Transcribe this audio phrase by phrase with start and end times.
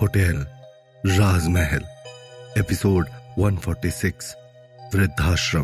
[0.00, 0.46] Hotel
[1.06, 1.84] राजमहल
[2.58, 3.08] episode
[3.38, 4.34] 146
[4.94, 5.62] वृद्धाश्रम।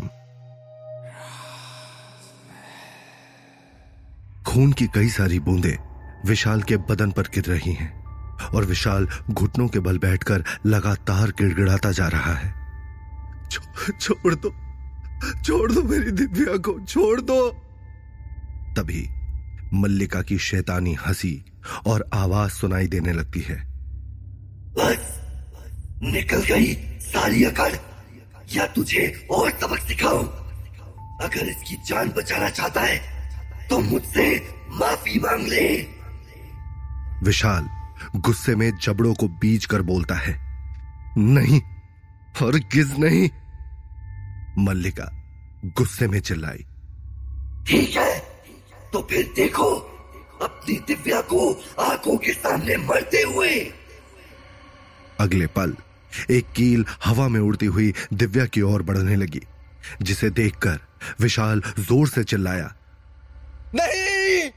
[4.43, 5.77] खून की कई सारी बूंदें
[6.25, 8.03] विशाल के बदन पर गिर रही हैं
[8.55, 12.53] और विशाल घुटनों के बल बैठकर लगातार गिड़गिड़ाता जा रहा है।
[13.51, 14.49] छो, छोड़ दो
[15.41, 17.49] छोड़ दो मेरी दिव्या को छोड़ दो।
[18.77, 19.20] तभी
[19.73, 21.43] मल्लिका की शैतानी हँसी
[21.87, 23.55] और आवाज़ सुनाई देने लगती है।
[24.77, 25.21] बस
[26.03, 27.75] निकल गई सारी अकड़।
[28.55, 30.27] या तुझे और सबक सिखाऊं।
[31.17, 32.97] अगर इसकी जान बचाना चाहता है
[33.69, 34.35] तो मुझसे
[34.69, 35.67] माफ़ी मांग ले।
[37.23, 37.67] विशाल
[38.15, 40.35] गुस्से में जबड़ों को बीज कर बोलता है
[41.17, 41.61] नहीं
[42.43, 43.29] और किस नहीं?
[44.57, 45.09] मल्लिका
[45.77, 46.65] गुस्से में चिल्लाई।
[47.67, 48.30] ठीक है
[48.93, 49.69] तो फिर देखो
[50.41, 53.73] अपनी दिव्या को आँखों के सामने मरते हुए।
[55.19, 55.75] अगले पल
[56.31, 59.41] एक कील हवा में उड़ती हुई दिव्या की ओर बढ़ने लगी
[60.01, 60.79] जिसे देखकर
[61.19, 62.73] विशाल ज़ोर से चिल्लाया।
[63.75, 64.49] नहीं!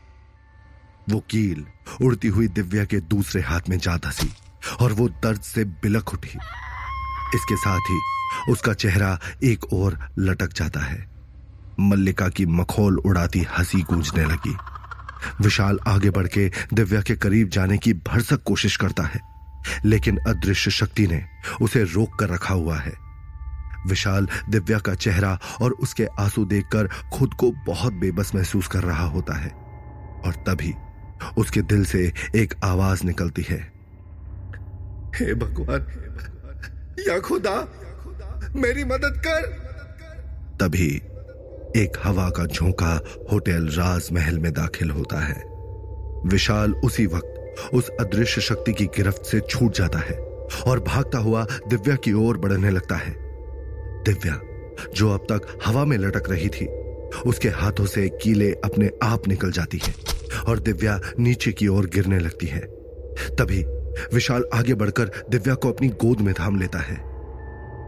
[1.10, 1.66] वो कील
[2.02, 4.32] उड़ती हुई दिव्या के दूसरे हाथ में जा धसी
[4.80, 6.38] और वो दर्द से बिलख उठी।
[7.34, 8.00] इसके साथ ही
[8.52, 11.13] उसका चेहरा एक और लटक जाता है।
[11.80, 14.56] मल्लिका की मखोल उड़ाती हँसी गूंजने लगी।
[15.40, 19.20] विशाल आगे बढ़ के दिव्या के करीब जाने की भरसक कोशिश करता है,
[19.84, 21.24] लेकिन अदृश्य शक्ति ने
[21.62, 22.92] उसे रोक कर रखा हुआ है।
[23.88, 29.06] विशाल दिव्या का चेहरा और उसके आँसू देखकर खुद को बहुत बेबस महसूस कर रहा
[29.06, 29.50] होता है,
[30.26, 30.74] और तभी
[31.38, 33.58] उसके दिल से एक आवाज़ निकलती है।
[35.16, 35.86] हे भगवान,
[37.08, 37.56] या खुदा,
[38.56, 39.42] मेरी मदद कर।
[40.60, 40.88] तभी
[41.76, 45.42] एक हवा का झोंका होटल राजमहल में दाखिल होता है।
[46.26, 50.16] विशाल उसी वक्त उस अदृश्य शक्ति की गिरफ्त से छूट जाता है
[50.66, 53.14] और भागता हुआ दिव्या की ओर बढ़ने लगता है।
[54.02, 54.40] दिव्या,
[54.94, 56.66] जो अब तक हवा में लटक रही थी,
[57.26, 59.94] उसके हाथों से कीले अपने आप निकल जाती है
[60.48, 62.60] और दिव्या नीचे की ओर गिरने लगती है।
[63.38, 63.64] तभी
[64.14, 66.96] विशाल आगे बढ़कर दिव्या को अपनी गोद में थाम लेता है।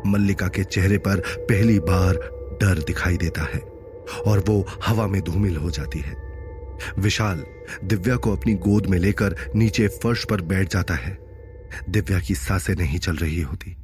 [0.07, 2.15] मल्लिका के चेहरे पर पहली बार
[2.61, 3.76] डर दिखाई देता है।
[4.27, 6.15] और वो हवा में धूमिल हो जाती है।
[6.99, 7.45] विशाल
[7.85, 11.19] दिव्या को अपनी गोद में लेकर नीचे फर्श पर बैठ जाता है।
[11.89, 13.77] दिव्या की साँसें नहीं चल रही होती,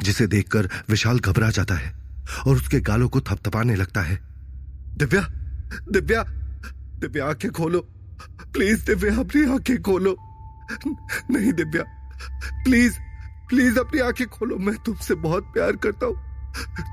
[0.00, 1.92] जिसे देखकर विशाल घबरा जाता है
[2.46, 4.18] और उसके गालों को थपथपाने लगता है।
[4.96, 5.22] दिव्या
[5.92, 6.22] दिव्या
[7.00, 7.80] दिव्या, आँखें खोलो।
[8.52, 10.16] प्लीज़ दिव्या, अपनी आँखें खोलो।
[11.30, 11.82] नहीं दिव्या,
[12.64, 12.94] प्लीज़
[13.48, 16.16] प्लीज़ अपनी आँखें खोलो। मैं तुमसे बहुत प्यार करता हूँ।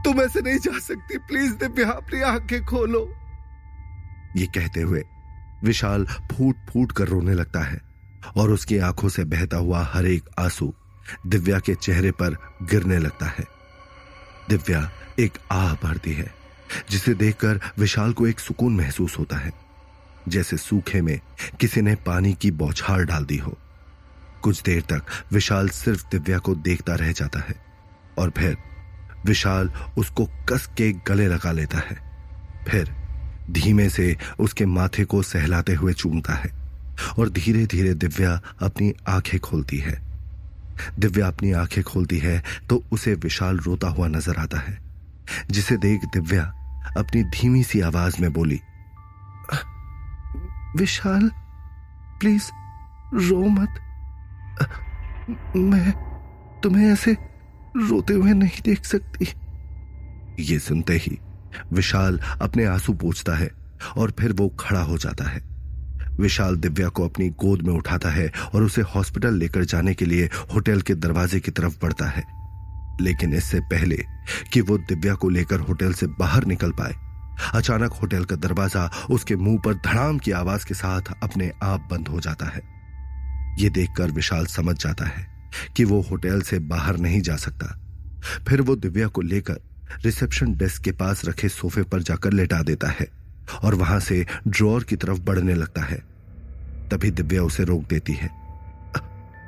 [0.05, 3.07] तुम ऐसे नहीं जा सकती। प्लीज़ दिव्या, अपनी आँखें खोलो।
[4.37, 5.03] ये कहते हुए
[5.63, 7.81] विशाल फूट फूट कर रोने लगता है
[8.37, 10.73] और उसकी आँखों से बहता हुआ हर एक आँसू
[11.27, 13.45] दिव्या के चेहरे पर गिरने लगता है।
[14.49, 16.33] दिव्या एक आह भरती है,
[16.89, 19.51] जिसे देखकर विशाल को एक सुकून महसूस होता है,
[20.27, 21.19] जैसे सूखे में
[21.59, 23.57] किसी ने पानी की बौछार डाल दी हो।
[24.43, 27.55] कुछ देर तक विशाल सिर्फ़ दिव्या को देखता रह जाता है
[28.17, 28.57] और फिर
[29.25, 31.97] विशाल उसको कस के गले लगा लेता है।
[32.67, 32.95] फिर
[33.51, 36.51] धीमे से उसके माथे को सहलाते हुए चूमता है
[37.19, 38.31] और धीरे धीरे दिव्या
[38.61, 40.01] अपनी आँखें खोलती है।
[40.99, 44.77] दिव्या अपनी आँखें खोलती है तो उसे विशाल रोता हुआ नज़र आता है,
[45.51, 46.43] जिसे देख दिव्या
[46.97, 48.59] अपनी धीमी सी आवाज़ में बोली,
[50.77, 51.29] विशाल,
[52.19, 52.49] प्लीज़
[53.21, 53.79] रो मत।
[55.57, 55.91] मैं
[56.63, 57.15] तुम्हें ऐसे
[57.77, 59.27] रोते हुए नहीं देख सकती।
[60.39, 61.17] ये सुनते ही
[61.73, 63.49] विशाल अपने आँसू पूछता है
[63.97, 65.41] और फिर वो खड़ा हो जाता है।
[66.19, 70.29] विशाल दिव्या को अपनी गोद में उठाता है और उसे हॉस्पिटल लेकर जाने के लिए
[70.53, 72.23] होटल के दरवाजे की तरफ़ बढ़ता है।
[73.01, 73.97] लेकिन इससे पहले
[74.53, 76.93] कि वो दिव्या को लेकर होटल से बाहर निकल पाए,
[77.53, 82.07] अचानक होटल का दरवाज़ा उसके मुँह पर धड़ाम की आवाज़ के साथ अपने आप बंद
[82.07, 82.61] हो जाता है।
[83.59, 85.32] ये देखकर विशाल समझ जाता है
[85.75, 87.79] कि वो होटल से बाहर नहीं जा सकता।
[88.47, 89.59] फिर वो दिव्या को लेकर
[90.05, 93.07] रिसेप्शन डेस्क के पास रखे सोफे पर जाकर लेटा देता है
[93.63, 95.97] और वहाँ से ड्रॉर की तरफ़ बढ़ने लगता है।
[96.91, 98.29] तभी दिव्या उसे रोक देती है।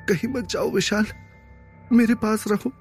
[0.10, 1.06] कहीं मत जाओ विशाल,
[1.92, 2.72] मेरे पास रहो।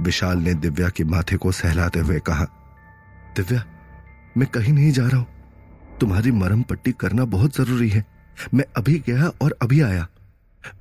[0.00, 2.44] विशाल ने दिव्या के माथे को सहलाते हुए कहा,
[3.36, 3.64] दिव्या,
[4.36, 5.26] मैं कहीं नहीं जा रहा हूँ।
[6.00, 8.04] तुम्हारी मरम पट्टी करना बहुत ज़रूरी है।
[8.54, 10.06] मैं अभी गया और अभी आया।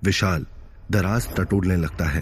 [0.04, 0.46] विशाल
[0.92, 2.22] दराज टटोलने लगता है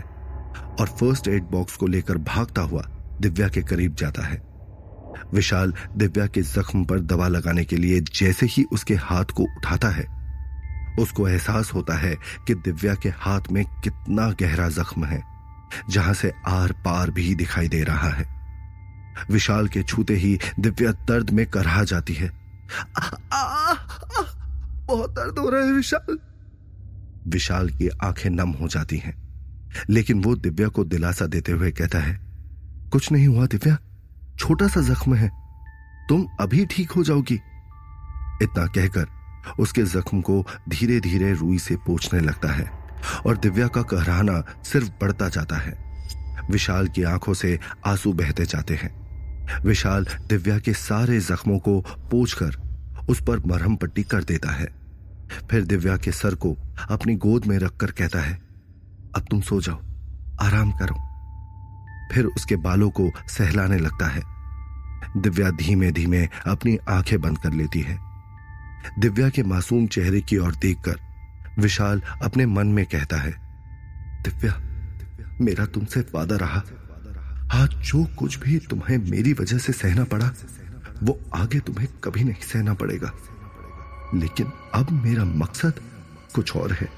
[0.79, 2.81] और फ़र्स्ट एड बॉक्स को लेकर भागता हुआ
[3.21, 4.53] दिव्या के करीब जाता है।
[5.33, 9.89] विशाल दिव्या के जख्म पर दवा लगाने के लिए जैसे ही उसके हाथ को उठाता
[9.89, 10.23] है
[10.99, 12.15] उसको एहसास होता है
[12.47, 15.23] कि दिव्या के हाथ में कितना गहरा जख्म है
[15.89, 18.25] जहाँ से आर पार भी दिखाई दे रहा है।
[19.31, 22.31] विशाल के छूते ही दिव्या दर्द में करहा जाती है।
[22.97, 23.01] आ,
[23.33, 23.73] आ, आ,
[24.85, 26.32] बहुत दर्द हो रहा है विशाल।
[27.27, 29.23] विशाल की आँखें नम हो जाती हैं।
[29.89, 32.19] लेकिन वो दिव्या को दिलासा देते हुए कहता है,
[32.91, 33.77] कुछ नहीं हुआ दिव्या,
[34.37, 35.31] छोटा सा जख्म है।
[36.09, 37.35] तुम अभी ठीक हो जाओगी।
[38.41, 39.05] इतना कहकर
[39.59, 42.71] उसके जख्म को धीरे धीरे रुई से पोछने लगता है
[43.25, 45.83] और दिव्या का कहराना सिर्फ़ बढ़ता जाता है।
[46.51, 49.03] विशाल की आँखों से आँसू बहते जाते हैं।
[49.63, 52.73] विशाल दिव्या के सारे जख्मों को पोछकर
[53.09, 54.82] उस पर मरहम पट्टी कर देता है।
[55.51, 56.57] फिर दिव्या के सर को
[56.89, 58.33] अपनी गोद में रखकर कहता है,
[59.15, 59.81] अब तुम सो जाओ,
[60.41, 60.95] आराम करो।
[62.13, 64.21] फिर उसके बालों को सहलाने लगता है।
[65.17, 67.99] दिव्या धीमे धीमे अपनी आँखें बंद कर लेती है।
[68.99, 70.99] दिव्या के मासूम चेहरे की ओर देखकर
[71.59, 73.31] विशाल अपने मन में कहता है,
[74.23, 74.61] दिव्या,
[75.41, 76.63] मेरा तुमसे वादा रहा।
[77.51, 80.31] आज जो कुछ भी तुम्हें मेरी वजह से सहना पड़ा,
[81.03, 83.11] वो आगे तुम्हें कभी नहीं सहना पड़ेगा।
[84.13, 85.73] लेकिन अब मेरा मकसद
[86.35, 86.89] कुछ और है।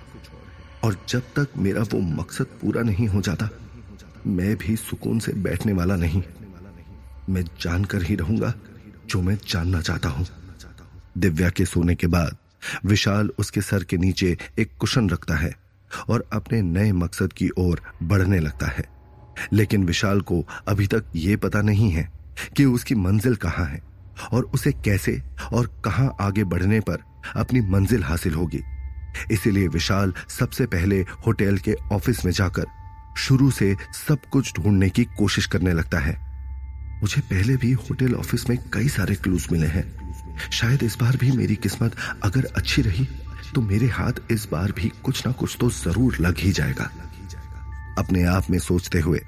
[0.83, 3.49] और जब तक मेरा वो मकसद पूरा नहीं हो जाता,
[4.27, 6.23] मैं भी सुकून से बैठने वाला नहीं।
[7.29, 8.53] मैं जानकर ही रहूँगा
[9.09, 10.27] जो मैं जानना चाहता हूँ।
[11.17, 12.37] दिव्या के सोने के बाद
[12.85, 15.55] विशाल उसके सर के नीचे एक कुशन रखता है
[16.09, 18.85] और अपने नए मकसद की ओर बढ़ने लगता है।
[19.53, 22.11] लेकिन विशाल को अभी तक ये पता नहीं है
[22.57, 23.94] कि उसकी मंजिल कहाँ है।
[24.33, 25.21] और उसे कैसे
[25.53, 27.03] और कहाँ आगे बढ़ने पर
[27.35, 28.61] अपनी मंजिल हासिल होगी।
[29.31, 32.65] इसीलिए विशाल सबसे पहले होटल के ऑफ़िस में जाकर
[33.17, 36.17] शुरू से सब कुछ ढूँढने की कोशिश करने लगता है।
[37.01, 39.85] मुझे पहले भी होटल ऑफ़िस में कई सारे क्लूज मिले हैं।
[40.51, 43.07] शायद इस बार भी मेरी किस्मत अगर अच्छी रही
[43.55, 46.89] तो मेरे हाथ इस बार भी कुछ ना कुछ तो ज़रूर लग ही जाएगा।
[47.99, 49.21] अपने आप में सोचते हुए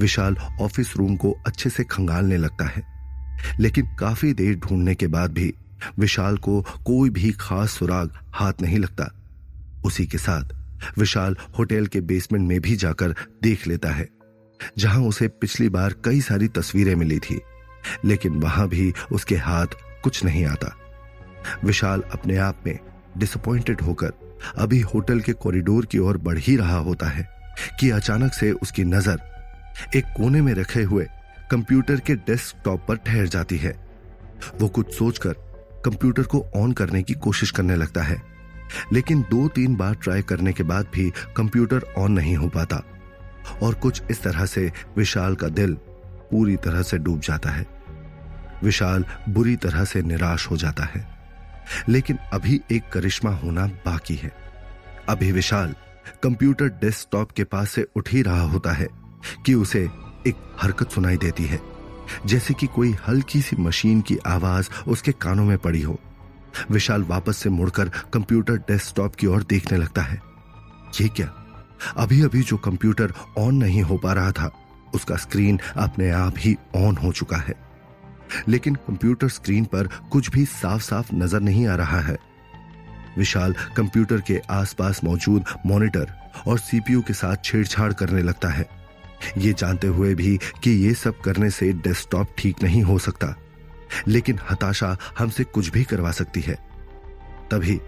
[0.00, 2.82] विशाल ऑफ़िस रूम को अच्छे से खंगालने लगता है।
[3.60, 5.52] लेकिन काफ़ी देर ढूँढने के बाद भी
[5.98, 9.10] विशाल को कोई भी खास सुराग हाथ नहीं लगता।
[9.84, 14.08] उसी के साथ विशाल होटल के बेसमेंट में भी जाकर देख लेता है,
[14.78, 17.40] जहाँ उसे पिछली बार कई सारी तस्वीरें मिली थी,
[18.04, 19.74] लेकिन वहाँ भी उसके हाथ
[20.04, 20.74] कुछ नहीं आता।
[21.64, 22.78] विशाल अपने आप में
[23.18, 24.12] डिसअपॉइंटेड होकर
[24.58, 27.28] अभी होटल के कॉरिडोर की ओर बढ़ ही रहा होता है
[27.80, 29.20] कि अचानक से उसकी नज़र
[29.96, 31.06] एक कोने में रखे हुए
[31.52, 33.90] कंप्यूटर के डेस्कटॉप पर ठहर जाती है।
[34.60, 35.32] वो कुछ सोचकर
[35.84, 38.22] कंप्यूटर को ऑन करने की कोशिश करने लगता है।
[38.92, 42.82] लेकिन दो तीन बार ट्राई करने के बाद भी कंप्यूटर ऑन नहीं हो पाता।
[43.62, 45.74] और कुछ इस तरह से विशाल का दिल
[46.06, 47.66] पूरी तरह से डूब जाता है।
[48.64, 51.18] विशाल बुरी तरह से निराश हो जाता है।
[51.88, 54.32] लेकिन अभी एक करिश्मा होना बाकी है।
[55.08, 55.74] अभी विशाल
[56.22, 58.88] कंप्यूटर डेस्कटॉप के पास से उठ ही रहा होता है
[59.46, 59.88] कि उसे
[60.26, 61.60] एक हरकत सुनाई देती है,
[62.26, 65.98] जैसे कि कोई हल्की सी मशीन की आवाज़ उसके कानों में पड़ी हो।
[66.70, 70.20] विशाल वापस से मुड़कर कंप्यूटर डेस्कटॉप की ओर देखने लगता है।
[71.00, 71.26] ये क्या?
[71.96, 74.50] अभी अभी जो कंप्यूटर ऑन नहीं हो पा रहा था,
[74.94, 77.54] उसका स्क्रीन अपने आप ही ऑन हो चुका है।
[78.48, 82.16] लेकिन कंप्यूटर स्क्रीन पर कुछ भी साफ़ साफ़ नज़र नहीं आ रहा है।
[83.18, 86.12] विशाल कंप्यूटर के आसपास मौजूद मॉनिटर
[86.46, 88.81] और सीपीयू के साथ छेड़छाड़ करने लगता है।
[89.38, 93.36] ये जानते हुए भी कि ये सब करने से डेस्कटॉप ठीक नहीं हो सकता।
[94.08, 96.54] लेकिन हताशा हमसे कुछ भी करवा सकती है।
[97.50, 97.80] तभी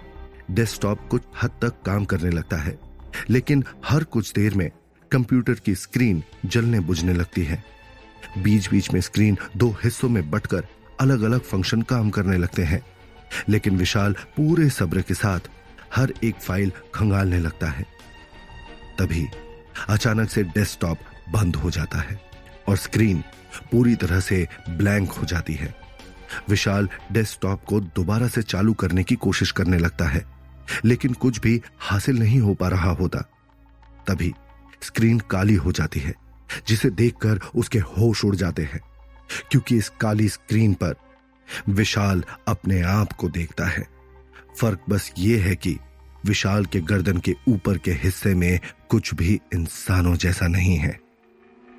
[0.51, 2.79] डेस्कटॉप कुछ हद तक काम करने लगता है।
[3.31, 4.71] लेकिन हर कुछ देर में
[5.13, 7.65] कंप्यूटर की स्क्रीन जलने बुझने लगती है।
[8.39, 10.67] बीच बीच में स्क्रीन दो हिस्सों में बटकर
[11.01, 12.83] अलग अलग फ़ंक्शन काम करने लगते हैं।
[13.49, 15.41] लेकिन विशाल पूरे सब्र के साथ
[15.97, 17.87] हर एक फ़ाइल खंगालने लगता है।
[18.99, 19.27] तभी
[19.89, 20.99] अचानक से डेस्कटॉप
[21.33, 22.21] बंद हो जाता है
[22.69, 23.23] और स्क्रीन
[23.73, 25.75] पूरी तरह से ब्लैंक हो जाती है।
[26.49, 30.25] विशाल डेस्कटॉप को दोबारा से चालू करने की कोशिश करने लगता है,
[30.85, 33.19] लेकिन कुछ भी हासिल नहीं हो पा रहा होता।
[34.09, 34.33] तभी
[34.83, 36.15] स्क्रीन काली हो जाती है,
[36.69, 38.81] जिसे देखकर उसके होश उड़ जाते हैं,
[39.51, 40.95] क्योंकि इस काली स्क्रीन पर
[41.69, 43.87] विशाल अपने आप को देखता है।
[44.61, 45.79] फ़र्क बस ये है कि
[46.27, 51.04] विशाल के गर्दन के ऊपर के हिस्से में कुछ भी इंसानों जैसा नहीं है।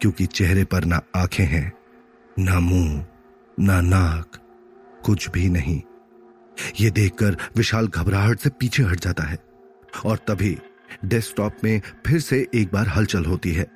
[0.05, 1.71] क्योंकि चेहरे पर ना आँखें हैं,
[2.39, 3.05] ना मुँह,
[3.59, 4.38] ना नाक,
[5.05, 5.81] कुछ भी नहीं।
[6.81, 9.38] यह देखकर विशाल घबराहट से पीछे हट जाता है
[10.05, 10.57] और तभी
[11.05, 13.67] डेस्कटॉप में फिर से एक बार हलचल होती है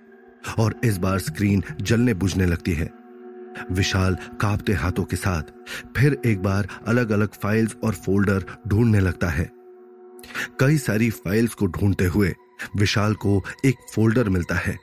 [0.59, 2.89] और इस बार स्क्रीन जलने बुझने लगती है।
[3.71, 5.51] विशाल कांपते हाथों के साथ
[5.97, 9.51] फिर एक बार अलग अलग फाइल्स और फोल्डर ढूँढने लगता है।
[10.59, 12.33] कई सारी फाइल्स को ढूंढते हुए
[12.75, 14.77] विशाल को एक फोल्डर मिलता है,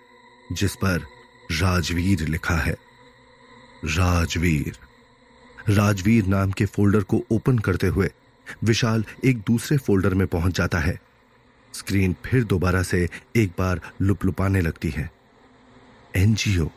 [0.52, 1.15] जिस पर
[1.52, 2.76] राजवीर लिखा है।
[3.84, 4.78] राजवीर।
[5.68, 8.10] राजवीर नाम के फोल्डर को ओपन करते हुए
[8.64, 11.00] विशाल एक दूसरे फोल्डर में पहुँच जाता है।
[11.72, 15.10] स्क्रीन फिर दोबारा से एक बार लुपलुपाने लगती है।
[16.16, 16.68] एनजीओ।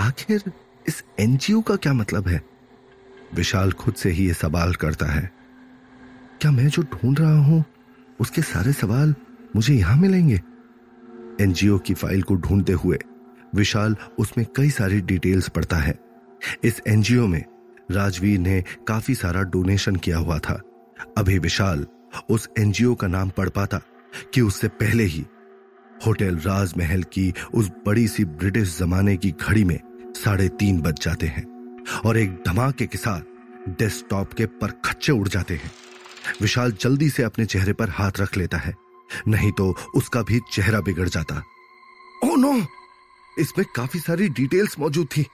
[0.00, 0.52] आखिर
[0.88, 2.42] इस एनजीओ का क्या मतलब है?
[3.34, 5.32] विशाल खुद से ही यह सवाल करता है।
[6.40, 7.64] क्या मैं जो ढूंढ रहा हूँ,
[8.20, 9.14] उसके सारे सवाल
[9.56, 10.42] मुझे यहाँ मिलेंगे?
[11.40, 12.98] एनजीओ की फ़ाइल को ढूंढते हुए
[13.54, 15.98] विशाल उसमें कई सारी डिटेल्स पढ़ता है।
[16.64, 17.44] इस एनजीओ में
[17.90, 20.60] राजवीर ने काफ़ी सारा डोनेशन किया हुआ था।
[21.18, 21.86] अभी विशाल
[22.30, 23.80] उस एनजीओ का नाम पढ़ पाता
[24.34, 25.24] कि उससे पहले ही
[26.06, 29.78] होटल राजमहल की उस बड़ी सी ब्रिटिश जमाने की घड़ी में
[30.14, 31.46] साढ़े तीन बज जाते हैं
[32.06, 35.70] और एक धमाके के साथ डेस्कटॉप के पर खच्चे उड़ जाते हैं।
[36.40, 38.74] विशाल जल्दी से अपने चेहरे पर हाथ रख लेता है,
[39.28, 41.42] नहीं तो उसका भी चेहरा बिगड़ जाता।
[42.24, 42.54] Oh no!
[43.36, 45.26] इसमें काफ़ी सारी डिटेल्स मौजूद थी,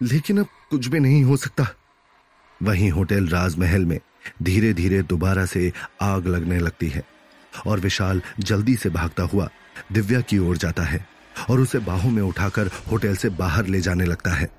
[0.00, 1.66] लेकिन अब कुछ भी नहीं हो सकता।
[2.60, 3.98] वहीं होटल राजमहल में
[4.42, 7.04] धीरे धीरे दोबारा से आग लगने लगती है,
[7.66, 9.48] और विशाल जल्दी से भागता हुआ
[9.92, 11.06] दिव्या की ओर जाता है,
[11.50, 14.50] और उसे बाहों में उठाकर होटल से बाहर ले जाने लगता है।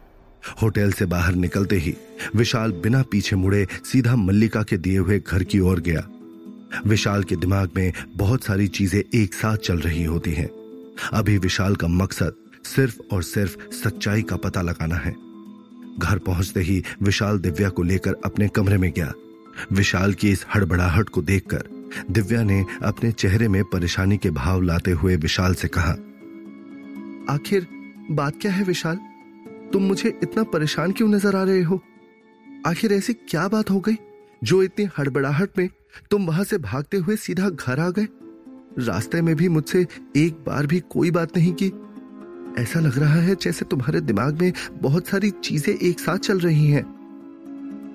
[0.62, 1.96] होटल से बाहर निकलते ही
[2.36, 6.04] विशाल बिना पीछे मुड़े सीधा मल्लिका के दिए हुए घर की ओर गया।
[6.88, 10.50] विशाल के दिमाग में बहुत सारी चीज़ें एक साथ चल रही होती हैं।
[11.14, 15.16] अभी विशाल का मकसद सिर्फ़ और सिर्फ़ सच्चाई का पता लगाना है।
[16.00, 19.12] घर पहुँचते ही विशाल दिव्या को लेकर अपने कमरे में गया।
[19.72, 21.64] विशाल की इस हड़बड़ाहट को देखकर
[22.12, 25.92] दिव्या ने अपने चेहरे में परेशानी के भाव लाते हुए विशाल से कहा,
[27.34, 27.68] आखिर
[28.12, 29.00] बात क्या है विशाल?
[29.74, 31.82] तुम मुझे इतना परेशान क्यों नज़र आ रहे हो?
[32.68, 33.98] आखिर ऐसी क्या बात हो गई
[34.44, 35.70] जो इतनी हड़बड़ाहट में
[36.12, 38.08] तुम वहाँ से भागते हुए सीधा घर आ गए?
[38.80, 39.86] रास्ते में भी मुझसे
[40.18, 41.72] एक बार भी कोई बात नहीं की।
[42.60, 46.68] ऐसा लग रहा है जैसे तुम्हारे दिमाग में बहुत सारी चीज़ें एक साथ चल रही
[46.68, 47.00] हैं।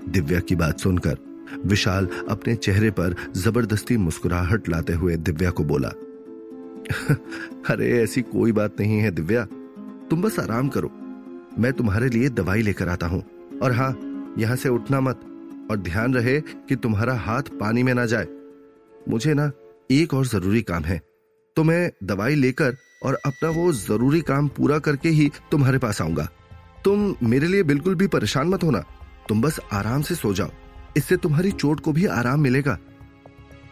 [0.09, 1.18] दिव्या की बात सुनकर
[1.66, 5.88] विशाल अपने चेहरे पर ज़बरदस्ती मुस्कुराहट लाते हुए दिव्या को बोला,
[7.71, 9.44] अरे, ऐसी कोई बात नहीं है दिव्या।
[10.11, 10.90] तुम बस आराम करो।
[11.59, 13.25] मैं तुम्हारे लिए दवाई लेकर आता हूँ।
[13.62, 14.00] और हाँ
[14.38, 15.21] यहाँ से उठना मत।
[15.71, 18.26] और ध्यान रहे कि तुम्हारा हाथ पानी में ना जाए।
[19.09, 19.52] मुझे ना
[19.90, 21.02] एक और ज़रूरी काम है।
[21.56, 26.28] तो मैं दवाई लेकर और अपना वो ज़रूरी काम पूरा करके ही तुम्हारे पास आऊँगा।
[26.84, 28.78] तुम मेरे लिए बिल्कुल भी परेशान मत होना।
[29.28, 30.50] तुम बस आराम से सो जाओ।
[30.96, 32.78] इससे तुम्हारी चोट को भी आराम मिलेगा।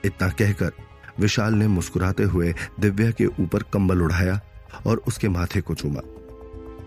[0.05, 0.73] इतना कहकर
[1.21, 4.41] विशाल ने मुस्कुराते हुए दिव्या के ऊपर कंबल उड़ाया
[4.87, 6.01] और उसके माथे को चूमा।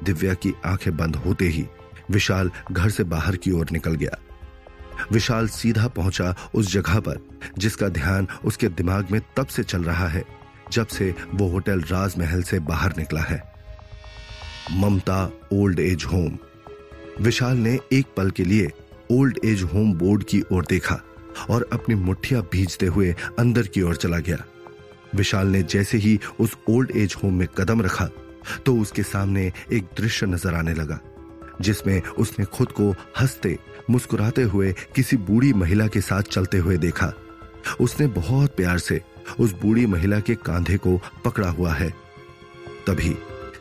[0.03, 1.65] दिव्या की आँखें बंद होते ही
[2.11, 4.17] विशाल घर से बाहर की ओर निकल गया।
[5.11, 7.19] विशाल सीधा पहुँचा उस जगह पर,
[7.57, 10.23] जिसका ध्यान उसके दिमाग में तब से चल रहा है
[10.71, 13.41] जब से वो होटल राजमहल से बाहर निकला है।
[14.73, 16.37] Mamta old age home.
[17.21, 18.71] Vishal ने एक पल के लिए
[19.11, 20.99] ओल्ड एज होम बोर्ड की ओर देखा
[21.49, 24.37] और अपनी मुठ्ठियाँ भीजते हुए अंदर की ओर चला गया।
[25.15, 28.09] विशाल ने जैसे ही उस ओल्ड एज होम में कदम रखा
[28.65, 30.99] तो उसके सामने एक दृश्य नज़र आने लगा,
[31.61, 33.57] जिसमें उसने खुद को हँसते,
[33.89, 37.11] मुस्कुराते हुए किसी बूढ़ी महिला के साथ चलते हुए देखा।
[37.79, 39.01] उसने बहुत प्यार से
[39.39, 41.89] उस बूढ़ी महिला के कांधे को पकड़ा हुआ है।
[42.87, 43.15] तभी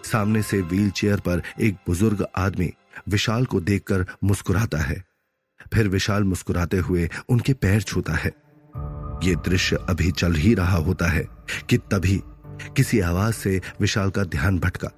[0.05, 2.73] सामने से व्हील चेयर पर एक बुज़ुर्ग आदमी
[3.09, 5.03] विशाल को देखकर मुस्कुराता है।
[5.75, 8.33] फिर विशाल मुस्कुराते हुए उनके पैर छूता है।
[9.25, 11.27] ये दृश्य अभी चल ही रहा होता है
[11.69, 12.21] कि तभी
[12.77, 14.89] किसी आवाज़ से विशाल का ध्यान भटका,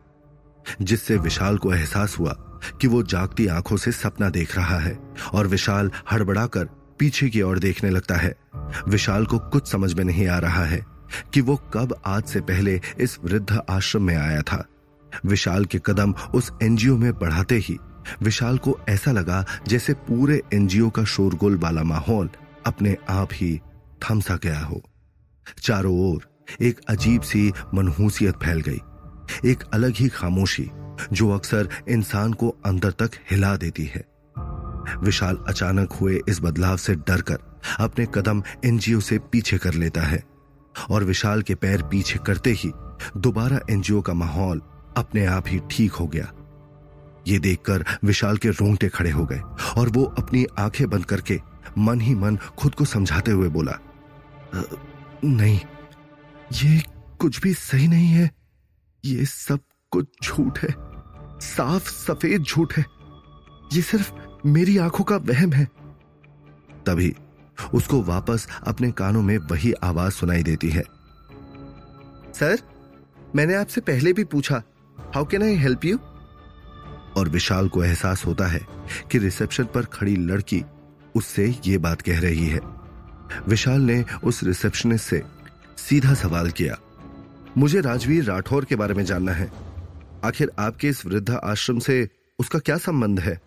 [0.82, 2.32] जिससे विशाल को एहसास हुआ
[2.80, 4.98] कि वो जागती आँखों से सपना देख रहा है
[5.34, 8.34] और विशाल हड़बड़ाकर पीछे की ओर देखने लगता है।
[8.88, 10.86] विशाल को कुछ समझ में नहीं आ रहा है
[11.34, 14.66] कि वो कब आज से पहले इस वृद्ध आश्रम में आया था।
[15.26, 17.78] विशाल के कदम उस एनजीओ में बढ़ाते ही
[18.22, 22.30] विशाल को ऐसा लगा जैसे पूरे एनजीओ का शोरगुल वाला माहौल
[22.66, 23.60] अपने आप ही
[24.02, 24.82] थम सा गया हो।
[25.62, 26.28] चारों ओर
[26.62, 28.80] एक अजीब सी मनहूसियत फैल गई।
[29.50, 30.70] एक अलग ही खामोशी,
[31.12, 34.04] जो अक्सर इंसान को अंदर तक हिला देती है।
[34.98, 37.38] विशाल अचानक हुए इस बदलाव से डरकर
[37.80, 40.22] अपने कदम एनजीओ से पीछे कर लेता है
[40.90, 42.70] और विशाल के पैर पीछे करते ही
[43.16, 44.62] दोबारा एनजीओ का माहौल
[44.96, 46.32] अपने आप ही ठीक हो गया।
[47.28, 49.40] ये देखकर विशाल के रोंगटे खड़े हो गए
[49.78, 51.40] और वो अपनी आँखें बंद करके
[51.78, 53.78] मन ही मन खुद को समझाते हुए बोला
[55.24, 55.60] नहीं,
[56.52, 56.82] ये
[57.20, 58.30] कुछ भी सही नहीं है।
[59.04, 60.74] ये सब कुछ झूठ है।
[61.40, 62.84] साफ़ सफ़ेद झूठ है।
[63.72, 64.12] ये सिर्फ़
[64.46, 65.64] मेरी आँखों का वहम है।
[66.86, 67.14] तभी
[67.74, 70.82] उसको वापस अपने कानों में वही आवाज़ सुनाई देती है।
[72.34, 72.58] सर,
[73.34, 74.62] मैंने आपसे पहले भी पूछा
[75.14, 75.98] how can I help you
[77.16, 78.60] और विशाल को एहसास होता है
[79.10, 80.62] कि रिसेप्शन पर खड़ी लड़की
[81.14, 82.60] उससे ये बात कह रही है।
[83.48, 85.22] विशाल ने उस रिसेप्शनिस्ट से
[85.78, 86.78] सीधा सवाल किया,
[87.58, 89.50] मुझे राजवीर राठौर के बारे में जानना है।
[90.24, 93.40] आखिर आपके इस वृद्धा आश्रम से उसका क्या संबंध है?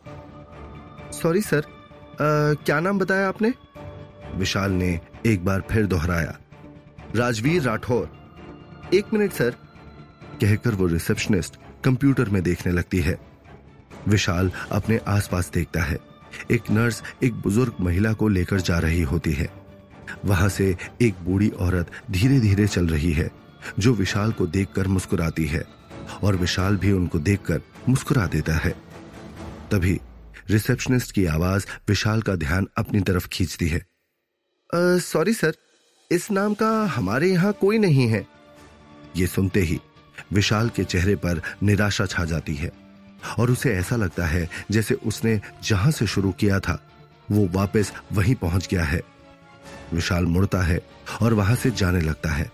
[1.24, 3.54] सॉरी सर आ, क्या नाम बताया आपने?
[4.36, 6.38] विशाल ने एक बार फिर दोहराया।
[7.16, 8.12] राजवीर राठौर।
[8.94, 9.50] एक मिनट सर।
[10.42, 13.18] कहकर वो रिसेप्शनिस्ट कंप्यूटर में देखने लगती है।
[14.08, 16.00] विशाल अपने आसपास देखता है।
[16.52, 19.50] एक नर्स एक बुज़ुर्ग महिला को लेकर जा रही होती है।
[20.26, 23.30] वहाँ से एक बूढ़ी औरत धीरे धीरे चल रही है
[23.80, 25.64] जो विशाल को देखकर मुस्कुराती है
[26.24, 28.72] और विशाल भी उनको देखकर मुस्कुरा देता है।
[29.72, 30.00] तभी
[30.50, 33.86] रिसेप्शनिस्ट की आवाज़ विशाल का ध्यान अपनी तरफ़ खींचती है।
[35.00, 35.54] सॉरी सर,
[36.12, 38.26] इस नाम का हमारे यहाँ कोई नहीं है।
[39.18, 39.80] ये सुनते ही
[40.34, 42.72] विशाल के चेहरे पर निराशा छा जाती है
[43.40, 46.92] और उसे ऐसा लगता है जैसे उसने जहाँ से शुरू किया था,
[47.32, 49.02] वो वापस वहीं पहुँच गया है।
[49.94, 50.80] विशाल मुड़ता है
[51.22, 52.52] और वहाँ से जाने लगता है।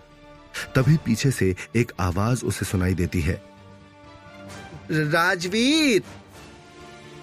[0.75, 3.41] तभी पीछे से एक आवाज़ उसे सुनाई देती है।
[4.91, 6.03] राजवीर!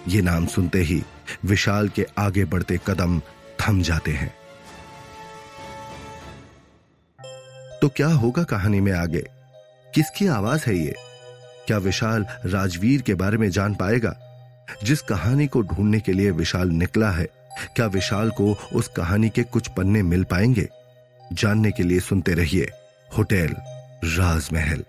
[0.07, 1.03] ये नाम सुनते ही
[1.45, 3.21] विशाल के आगे बढ़ते कदम
[3.61, 4.33] थम जाते हैं।
[7.81, 9.23] तो क्या होगा कहानी में आगे?
[9.95, 10.95] किसकी आवाज़ है ये?
[11.67, 14.15] क्या विशाल राजवीर के बारे में जान पाएगा?
[14.83, 17.27] जिस कहानी को ढूँढने के लिए विशाल निकला है,
[17.75, 20.69] क्या विशाल को उस कहानी के कुछ पन्ने मिल पाएँगे?
[21.33, 22.69] जानने के लिए सुनते रहिए
[23.17, 23.55] होटल
[24.05, 24.83] राजमहल,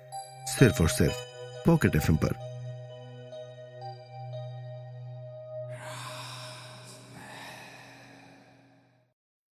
[0.46, 1.16] सिर्फ़ और सिर्फ़
[1.66, 2.43] पॉकेट एफ़ पर।